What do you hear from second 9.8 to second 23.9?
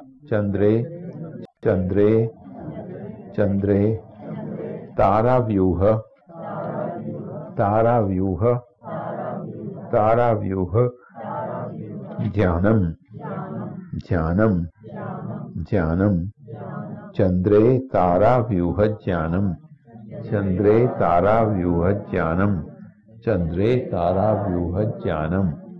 ताराव्यूह, ज्ञानम ज्ञानम ज्ञानम, चंद्रे, ताराव्यूह, ज्ञानम, चंद्रे, ताराव्यूह, ज्ञानम, चंद्रे,